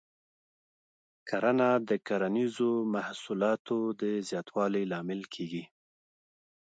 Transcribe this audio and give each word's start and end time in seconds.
کرنه 1.29 1.69
د 1.89 1.91
کرنیزو 2.07 2.71
محصولاتو 2.93 3.77
د 4.01 4.03
زیاتوالي 4.29 4.83
لامل 4.91 5.21
کېږي. 5.33 5.63